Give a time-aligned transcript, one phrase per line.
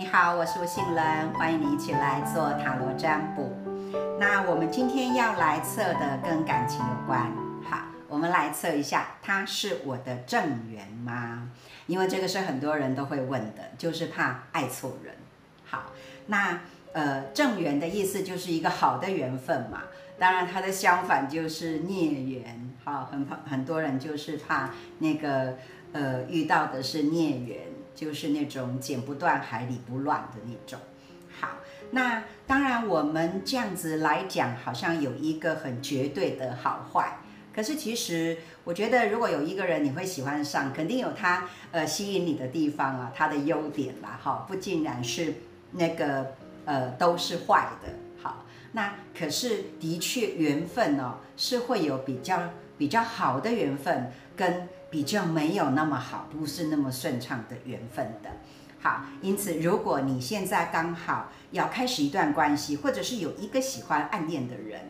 [0.00, 3.54] 你好，我是吴杏仁，欢迎你一起来做塔罗占卜。
[4.18, 7.30] 那我们今天要来测的跟感情有关。
[7.68, 11.50] 好，我们来测一下，他是我的正缘吗？
[11.86, 15.14] 因为这个是很多人都会问的，就是怕爱错人。
[15.66, 15.92] 好，
[16.28, 16.60] 那
[16.94, 19.82] 呃，正缘的意思就是一个好的缘分嘛。
[20.18, 22.74] 当然，它的相反就是孽缘。
[22.84, 24.70] 好，很很多人就是怕
[25.00, 25.58] 那个
[25.92, 27.58] 呃遇到的是孽缘，
[27.94, 30.78] 就是那种剪不断、海里不乱的那种。
[31.40, 31.58] 好，
[31.90, 37.18] 那当然我们这样子来讲，好像有一个很绝对的好坏。
[37.54, 45.34] 可是其实我觉得，如果有一个人你会喜欢上，肯定有他呃吸引你的地方啊，他的优点啦，哈，不尽然是
[45.72, 46.34] 那个
[46.64, 47.88] 呃都是坏的。
[48.22, 52.40] 好，那可是的确缘分哦，是会有比较
[52.80, 58.30] 比较好的缘分，跟比较没有那么好，不是那么顺畅的缘分的。
[58.80, 64.80] 好，因此如果你现在刚好要开始一段关系，或者是有一个喜欢暗恋的人，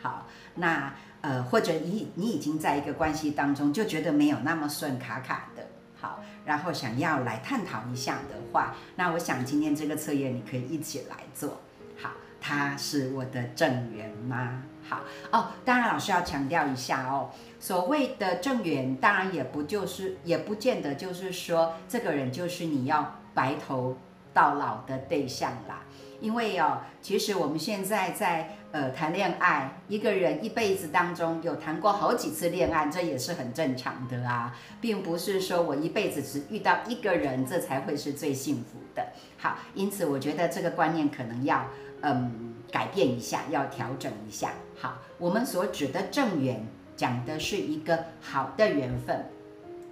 [0.00, 0.94] 好，那。
[1.22, 5.66] 呃，或者你你已经在一个关系当中，就觉得没有那么顺卡卡的，
[6.00, 11.60] 好，然后想要来探讨一下的话，那我想今天这个测验你可以一起来做，
[12.02, 14.62] 好，他是我的正缘吗？
[14.88, 23.96] 好哦，当然老师要强调一下哦，所谓的正缘，当然也不就是也不见得就是说这个人就是你要白头
[24.32, 25.82] 到老的对象啦。
[26.20, 39.06] 因为哦，其实我们现在在呃谈恋爱，一个人一辈子当中有谈过好几次恋爱，这也是很正常的啊，并不是说我一辈子只遇到一个人，这才会是最幸福的。
[39.38, 41.66] 好，因此我觉得这个观念可能要
[42.02, 44.52] 嗯改变一下，要调整一下。
[44.78, 49.26] 好，我们所指的正缘，讲的是一个好的缘分，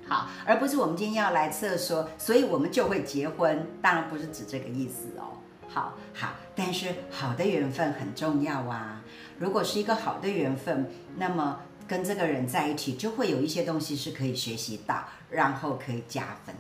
[0.06, 5.36] 好，而不是我们今天要来测说，所以我们就会结婚，当然不是指这个意思哦。
[5.68, 9.02] 好好，但是好的缘分很重要啊。
[9.38, 16.54] 如果是一个好的缘分，那么跟这个人在一起，就会有一些东西是可以学习到，然后可以加分。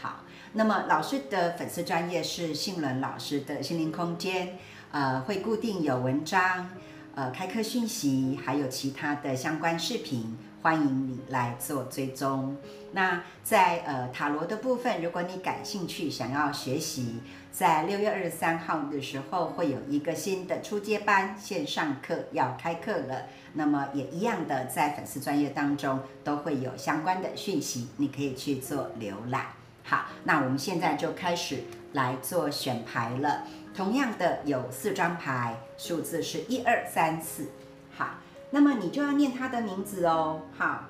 [0.00, 0.24] 好，
[0.54, 4.56] 那么老师的粉丝专业是信伦老师的心灵空间，
[4.92, 6.70] 呃，会固定有文章、
[7.14, 10.38] 呃开课讯息，还有其他的相关视频。
[10.62, 12.54] 欢迎你来做追踪。
[12.92, 23.22] 那在呃塔罗的部分，如果你感兴趣，想要学习，在六月二十三号的时候会有一个新的初阶班线上课要开课了。
[23.54, 29.59] 那么也一样的，在粉丝专业当中都会有相关的讯息，你可以去做浏览。
[29.84, 33.44] 好，那我们现在就开始来做选牌了。
[33.74, 37.48] 同样的有四张牌，数字是一二三四。
[37.96, 38.14] 好。
[38.52, 40.86] 那么你就要念他的名字哦，好，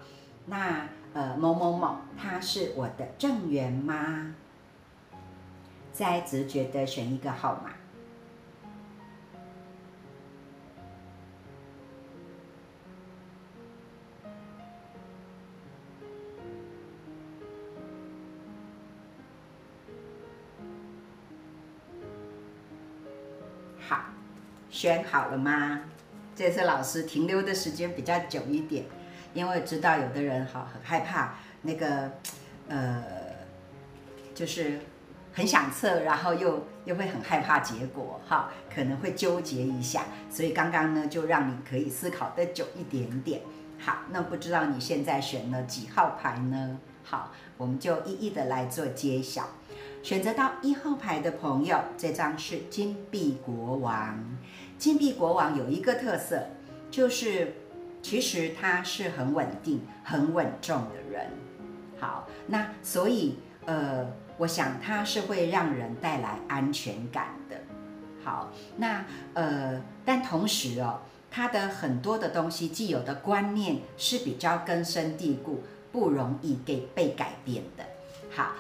[0.47, 4.35] 那呃某某某，他是我的正缘吗？
[5.93, 7.73] 再直觉的选一个号码。
[24.71, 25.81] 选好了吗？
[26.37, 28.85] 这次老师停留的时间比较久一点，
[29.35, 32.11] 因为知道有的人哈很害怕那个，
[32.69, 33.03] 呃，
[34.35, 34.79] 就是
[35.35, 43.43] 很想测，然后又又会很害怕结果哈，可能会纠结一下，所以刚刚呢就让你可以思考的久一点点。
[43.79, 46.79] 好，那不知道你现在选了几号牌呢？
[47.05, 49.49] 好，我们就一一的来做揭晓。
[50.03, 54.19] 选择到一号牌的朋友，这张是金币国王。
[54.79, 56.47] 金币国王有一个特色，
[56.91, 57.55] 就是
[58.01, 61.27] 其实他是很稳定、很稳重的人。
[61.99, 67.57] 好，那所以呃，我想他是会让人带来安全感的。
[68.25, 71.01] 好，那呃，但同时哦，
[71.31, 75.63] 他的很多的东西既有的观念是比较根深蒂固，
[75.93, 77.85] 不容易给被改变的。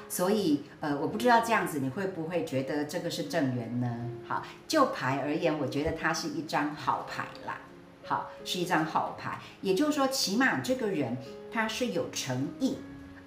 [0.09, 4.11] 所以呃，我不知道这样子你会不会觉得这个是正缘呢？
[4.27, 7.59] 好，就牌而言，我觉得它是一张好牌啦。
[8.05, 11.17] 好，是一张好牌，也就是说，起码这个人
[11.53, 12.79] 他是有诚意、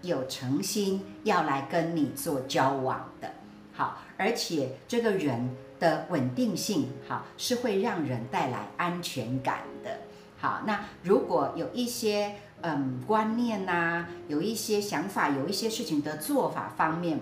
[0.01, 3.31] 有诚心要来跟你做交往的。
[3.71, 9.99] 好，而且这个人的稳定性，好，是会让人带来安全感的。
[10.37, 12.35] 好，那如果有一些。
[12.65, 17.19] 嗯，观念呐，有一些想法，有一些事情的做法方面，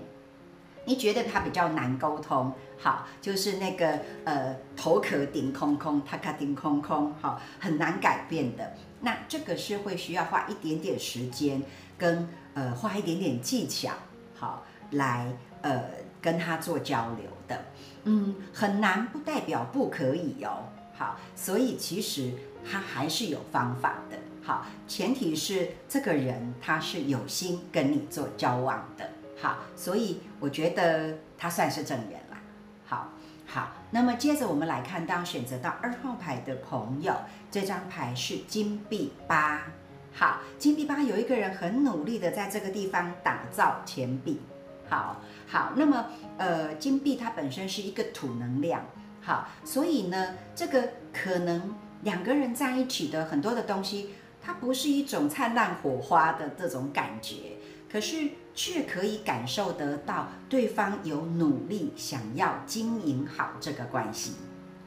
[0.85, 8.73] 你觉得他比较难沟通，好，就是那个呃头壳顶空空，他卡顶空空，好，很难改变的。
[8.99, 11.63] 那这个是会需要花一点点时间，
[11.97, 13.93] 跟呃花一点点技巧，
[14.35, 15.25] 好，来
[15.63, 15.85] 呃
[16.21, 17.65] 跟他做交流的。
[18.03, 20.65] 嗯，很难不代表不可以哦。
[20.95, 22.31] 好，所以其实
[22.63, 24.17] 他还是有方法的。
[24.43, 29.09] 好，前提是这个人他是有心跟你做交往的。
[29.39, 32.37] 好，所以我觉得他算是正缘啦。
[32.85, 33.09] 好，
[33.45, 37.13] 好，那么接着我们来看到选择到二号牌的朋友，
[37.49, 39.63] 这张牌是金币八。
[40.13, 44.41] 好，金币八有一个人很努力的在这个地方打造钱币。
[44.89, 46.05] 好，好，那么
[46.37, 48.85] 呃，金币它本身是一个土能量。
[49.21, 54.09] 好，所以呢，这个可能两个人在一起的很多的东西，
[54.41, 57.57] 它不是一种灿烂火花的这种感觉，
[57.91, 64.33] 可是却可以感受得到对方有努力想要经营好这个关系。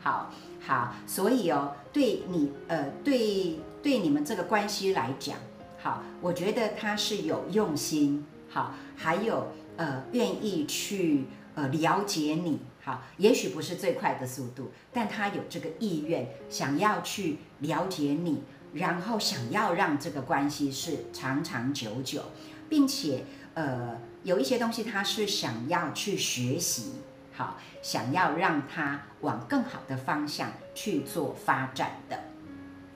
[0.01, 0.31] 好，
[0.61, 5.37] 好，所以哦，对你呃，对对你们这个关系来讲，
[5.79, 11.25] 好，我觉得他是有用心，好，还有呃，愿意去
[11.55, 18.43] 呃了解你，好，也许不是最快的速度，但他有这个意愿，想要去了解你，
[18.75, 22.23] 然后想要让这个关系是长长久久，
[22.69, 23.25] 并且
[23.55, 26.93] 呃，有一些东西他是想要去学习。
[27.37, 32.17] 好，想要让他往更好的方向去做发展的，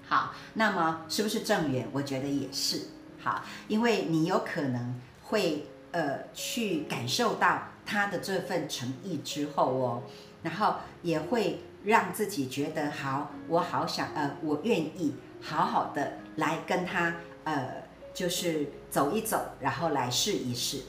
[0.06, 1.88] 好，那么是不是正缘？
[1.90, 2.82] 我觉得也是
[3.20, 4.94] 好，因为你有可能
[5.24, 10.02] 会呃去感受到他的这份诚意之后哦，
[10.44, 17.14] 然后也会让自己觉得好，我好想呃，我愿意好好的来跟他
[17.44, 17.82] 呃，
[18.12, 20.82] 就是走一走，然后来试一试，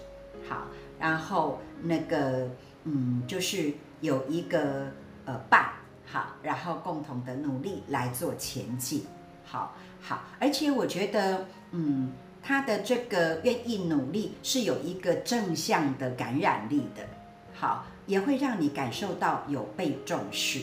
[0.47, 0.67] 好，
[0.99, 2.47] 然后那个。
[2.85, 4.87] 嗯，就是有一个
[5.25, 5.73] 呃伴，
[6.05, 9.05] 好，然后共同的努力来做前进，
[9.43, 17.03] 好好，而且我觉得，嗯，他的这个愿意努力是有一个正向的感染力的，
[17.53, 20.61] 好，也会让你感受到有被重视，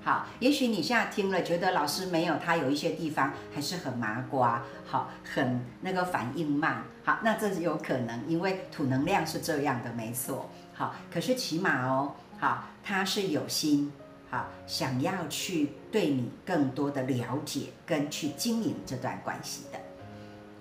[0.00, 10.48] 好，也许你现在听了觉得老师没有他有一些地方还是很麻瓜，好，很那个反应慢，好，那这是有可能，因为土能量是这样的，没错。
[10.72, 13.92] 好，可是起码哦，好，他是有心，
[14.30, 19.78] 好，想要去对你更多的了解跟去经营这段关系的。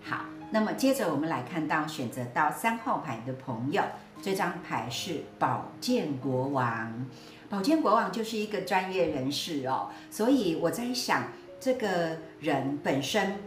[0.04, 3.84] 好，那么接着我们来看到选择到三号牌的朋友，
[4.22, 7.06] 这张牌是宝剑国王。
[7.50, 13.38] 宝剑国王就是一个专业人士哦，所以我在想，这个人本身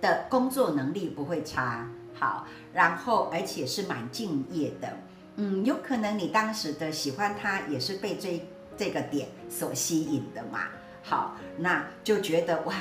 [0.00, 4.96] 的工作能力不会差，好，然后而且是蛮敬业的。
[5.36, 8.42] 嗯，有可能你当时的喜欢他也是被这
[8.76, 10.60] 这个点所吸引的嘛？
[11.02, 12.74] 好，那就觉得哇，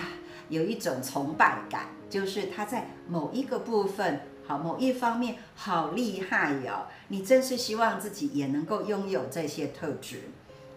[0.48, 6.88] 有一种崇拜感，就是他在某一个部分，好，某一方面好厉害哟。
[7.10, 10.24] 你真是希望自己也能够拥有这些特质，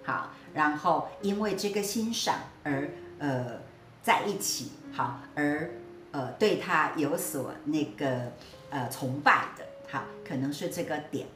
[0.04, 2.34] 好，然后因为这个欣赏
[2.64, 3.62] 而呃
[4.02, 5.70] 在一起，好，而
[6.10, 8.32] 呃对他有所那个
[8.69, 11.26] 呃崇拜的，好，可能是这个点。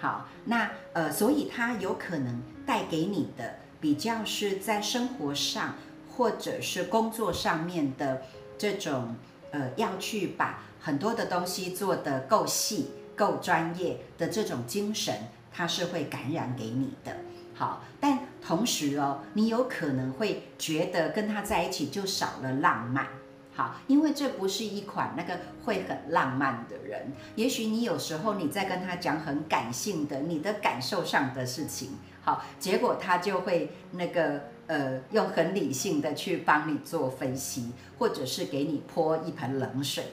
[0.00, 5.76] 好，那呃，所以他有可能带给你的比较是在生活上
[6.10, 8.22] 或者是工作上面的
[8.58, 9.14] 这种
[9.54, 15.14] 呃，要去把很多的东西做得够细、够专业的这种精神，
[15.52, 17.16] 他是会感染给你的。
[17.54, 23.06] 好，但同时哦，你有可能会觉得跟他在一起就少了浪漫。
[23.54, 27.12] 好，因为这不是一款那个会很浪漫的人。
[27.36, 31.90] 也许你有时候你在跟他讲很感性的、你的感受上的事情，
[32.24, 40.04] 好，结果他就会那个呃，用很理性的去帮你做分析，或者是给你泼一盆冷水，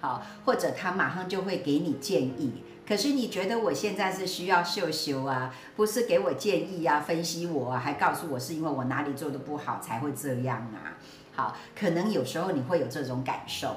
[0.00, 2.62] 好，或者他马上就会给你建议。
[2.86, 10.96] 可是你觉得我现在是需要秀秀啊，不是给我建议啊，分析我，啊，还告诉我是因为我哪里做的不好才会这样啊？
[11.34, 13.76] 好，可能有时候你会有这种感受，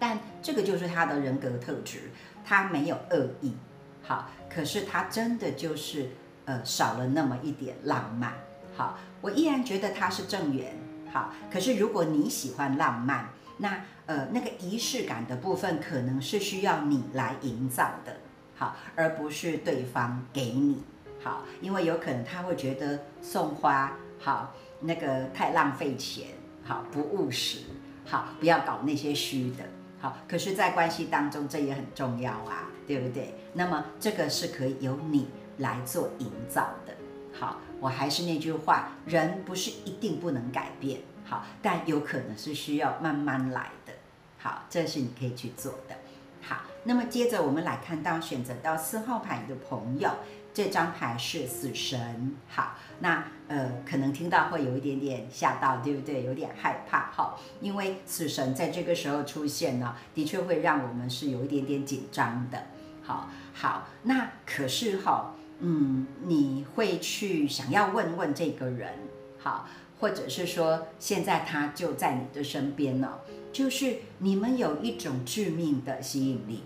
[0.00, 2.10] 但这个就是他的人格特质，
[2.44, 3.54] 他没有恶意。
[4.02, 6.10] 好，可是他真的就是
[6.44, 8.34] 呃少了那么一点浪漫。
[8.76, 10.76] 好，我依然觉得他是正缘。
[11.12, 13.28] 好，可是如果你喜欢浪漫，
[13.58, 18.16] 那呃那个仪式感的部分可能是需要你来营造的。
[18.56, 20.82] 好，而不是对方给你。
[21.22, 26.28] 好，因为有可能他会觉得送花好那个太浪费钱。
[26.64, 27.58] 好，不务实，
[28.06, 29.64] 好，不要搞那些虚的，
[30.00, 30.16] 好。
[30.26, 33.34] 可是，在关系当中，这也很重要啊，对不对？
[33.52, 35.28] 那么，这个是可以由你
[35.58, 36.94] 来做营造的。
[37.38, 43.92] 好，我还是那句话，人不是一定不能改变，好，但有可能是需要慢慢来的。
[44.38, 45.96] 好，这是你可以去做的。
[46.40, 50.10] 好，那么接着我们来看到选择到四号牌的朋友，
[50.52, 52.36] 这张牌是死神。
[52.48, 56.24] 好，那呃，可能听到会有一点点吓到，对不对？
[56.24, 62.66] 有点害怕哈，因为死神在这个时候出现呢，的确会让我们是有一点点紧张的。
[63.02, 65.34] 好，好，那可是哈，
[65.66, 68.92] 嗯，你会去想要问问这个人，
[69.38, 69.66] 好，
[69.98, 76.64] 或者是说现在他就在你的身边呢，就是你们有一种致命的吸引力。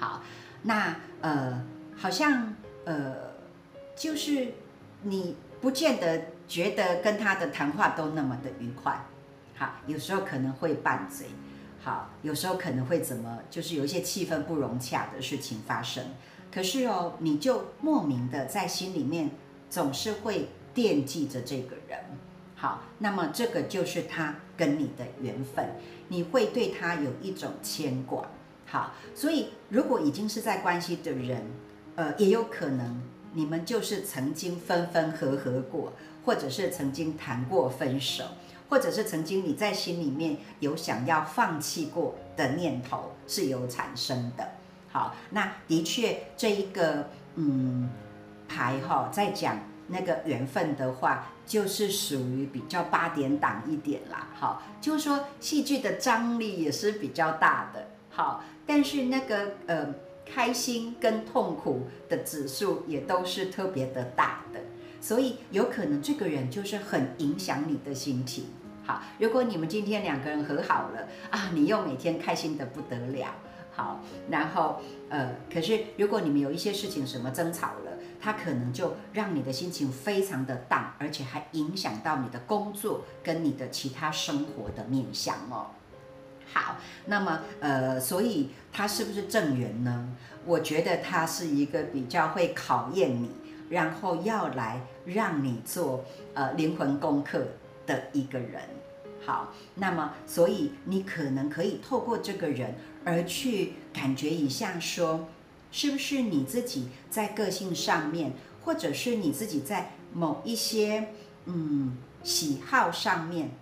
[0.00, 0.22] 好，
[0.62, 1.62] 那呃，
[1.94, 2.54] 好像
[2.86, 3.14] 呃，
[3.94, 4.54] 就是
[5.02, 9.04] 你不见得觉得跟他的谈话都那么的愉快，
[9.54, 11.26] 好，有时候可能会拌嘴，
[11.82, 16.02] 好，有时候可能会怎么，就是有一些气氛不融洽的事情发生。
[16.56, 19.28] 可是哦，你就莫名的在心里面
[19.68, 22.00] 总是会惦记着这个人，
[22.54, 25.68] 好，那么这个就是他跟你的缘分，
[26.08, 28.26] 你会对他有一种牵挂。
[28.64, 31.42] 好，所以如果已经是在关系的人，
[31.94, 33.02] 呃，也有可能
[33.34, 35.92] 你们就是曾经分分合合过，
[36.24, 38.24] 或者是曾经谈过分手，
[38.70, 44.55] 或者是曾经你在心里面有想要放弃过的念头是有产生的。
[44.96, 47.90] 好，那的确这一个嗯
[48.48, 54.28] 牌哈，在讲那个缘分的话，就是属于比较八点档一点啦。
[54.32, 57.88] 好，就是说戏剧的张力也是比较大的。
[58.08, 58.42] 好。
[58.68, 64.58] 但是那个呃，开心跟痛苦的指数也都是特别的大的，
[65.00, 68.46] 所以有可能这个人就是很影响你的心情。
[68.84, 73.28] 好，如果你们今天两个人和好了啊，你又每天开心的不得了。
[73.76, 74.80] 好，然后
[75.10, 85.66] 呃，可是如果你们有一些事情什么争吵了，他可能就让你的心情非常的淡，而且还影响到你的工作跟你的其他生活的面向哦。
[86.50, 90.08] 好，那么呃，所以他是不是正缘呢？
[90.46, 93.30] 我觉得他是一个比较会考验你，
[93.68, 96.02] 然后要来让你做
[96.32, 97.46] 呃灵魂功课
[97.84, 98.62] 的一个人。
[99.24, 102.76] 好，那么所以你可能可以透过这个人
[103.06, 105.28] 而去感觉一下，说
[105.70, 108.32] 是不是你自己在个性上面，
[108.64, 111.08] 或者是你自己在某一些
[111.44, 113.52] 嗯喜好上面，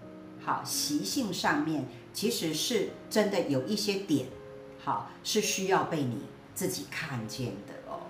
[0.43, 1.85] 好习性上面。
[2.15, 4.29] 其实是真的有一些点，
[4.79, 6.19] 好是需要被你
[6.55, 8.03] 自己看见的哦。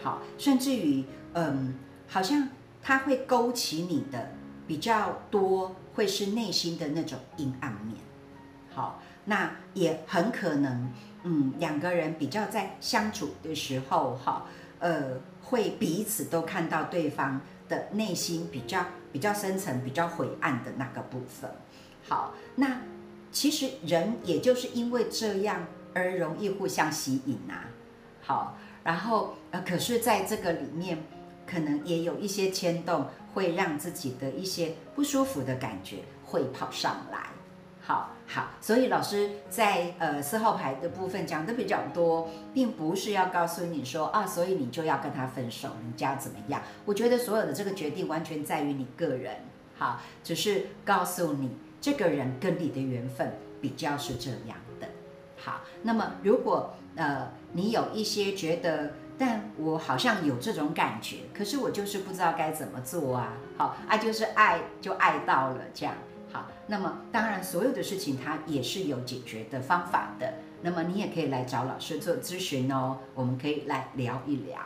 [0.00, 1.74] 好，甚至于，嗯，
[2.06, 2.48] 好像
[2.80, 4.34] 它会勾起你的
[4.68, 7.96] 比较多，会是内心的那种阴暗面。
[8.72, 14.44] 好，那也很可能，嗯，两个人比较在相处的时候，哈，
[14.80, 21.48] 呃，会彼此都看到对方的内心比较比较深层、比较晦暗的那个部分。
[22.08, 22.82] 好，那。
[23.32, 27.70] 其实人也就是因为这样而容易互相吸引啊，
[28.20, 30.98] 好，然后呃，可是在这个里面，
[31.46, 37.28] 可能也有一些牵动，会让自己的一些不舒服的感觉会跑上来，
[37.90, 46.62] 好好，所以老师在呃四号牌的部分讲的比较多，并不是要告诉你说啊，所以你就要跟他分手，人家怎么样？
[46.84, 49.38] 我觉得所有的这个决定完全在于你个人，
[49.76, 51.50] 好，只是告诉你。
[51.80, 54.86] 这个人跟你的缘分比较是这样的，
[55.36, 65.94] 好，那么如果呃你有一些觉得，但我好像有这种感觉，可是我就是不知道该怎么做啊，好，爱就是爱就爱到了这样，
[66.32, 74.58] 好，那么当然所有的事情它也是有解决的方法的，那么你也可以来找老师做咨询哦，我们可以来聊一聊，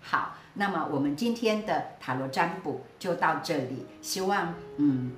[0.00, 5.12] 好，那么我们今天的塔罗占卜就到这里，希望嗯。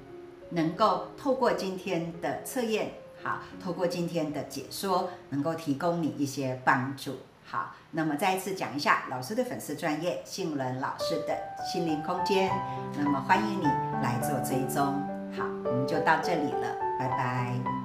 [0.50, 7.16] 能够透过今天的测验，好，透过今天的解说，能够提供你一些帮助。
[7.44, 11.36] 好，那么再一次讲一下老师的粉丝专业，杏仁老师的
[11.70, 12.50] 心灵空间，
[12.96, 13.64] 那么欢迎你
[14.02, 15.17] 来做追踪。
[15.36, 17.77] 好，我们就到这里了，拜拜。